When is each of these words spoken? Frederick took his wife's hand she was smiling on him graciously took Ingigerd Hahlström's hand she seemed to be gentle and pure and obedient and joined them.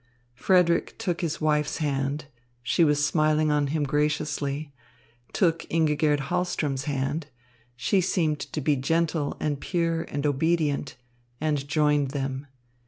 Frederick 0.33 0.97
took 0.97 1.21
his 1.21 1.39
wife's 1.39 1.77
hand 1.77 2.25
she 2.63 2.83
was 2.83 3.05
smiling 3.05 3.51
on 3.51 3.67
him 3.67 3.83
graciously 3.83 4.73
took 5.31 5.59
Ingigerd 5.69 6.21
Hahlström's 6.21 6.85
hand 6.85 7.27
she 7.75 8.01
seemed 8.01 8.39
to 8.39 8.61
be 8.61 8.75
gentle 8.75 9.37
and 9.39 9.59
pure 9.61 10.01
and 10.05 10.25
obedient 10.25 10.95
and 11.39 11.67
joined 11.67 12.09
them. 12.09 12.47